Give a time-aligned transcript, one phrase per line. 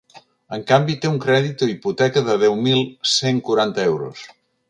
[0.55, 4.27] En canvi, té un crèdit o hipoteca de deu mil cent quaranta euros.